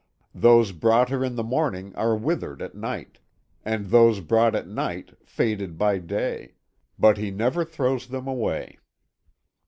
[0.33, 3.19] Those brought in the morning are withered at night,
[3.63, 6.55] and those brought at night, faded by day
[6.97, 8.79] but he never throws them away.